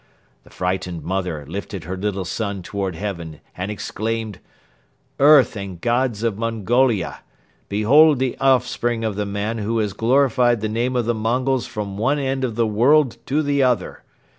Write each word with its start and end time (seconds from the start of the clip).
The 0.43 0.49
frightened 0.49 1.03
mother 1.03 1.45
lifted 1.47 1.83
her 1.83 1.95
little 1.95 2.25
son 2.25 2.63
toward 2.63 2.95
heaven 2.95 3.39
and 3.55 3.69
exclaimed: 3.69 4.39
"'Earth 5.19 5.55
and 5.55 5.79
Gods 5.79 6.23
of 6.23 6.39
Mongolia, 6.39 7.19
behold 7.69 8.17
the 8.17 8.35
offspring 8.39 9.03
of 9.03 9.15
the 9.15 9.27
man 9.27 9.59
who 9.59 9.77
has 9.77 9.93
glorified 9.93 10.61
the 10.61 10.69
name 10.69 10.95
of 10.95 11.05
the 11.05 11.13
Mongols 11.13 11.67
from 11.67 11.99
one 11.99 12.17
end 12.17 12.43
of 12.43 12.55
the 12.55 12.65
world 12.65 13.17
to 13.27 13.43
the 13.43 13.61
other! 13.61 14.01